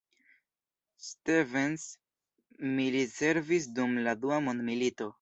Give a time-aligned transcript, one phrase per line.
[1.07, 1.85] Stevens
[2.81, 5.09] militservis dum la Dua Mondmilito.